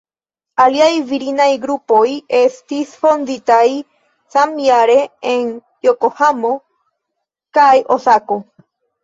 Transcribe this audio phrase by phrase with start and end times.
[0.63, 2.05] Aliaj virinaj grupoj
[2.37, 3.67] estis fonditaj
[4.37, 4.97] samjare
[5.35, 5.53] en
[5.89, 6.53] Jokohamo
[7.61, 8.41] kaj Osako.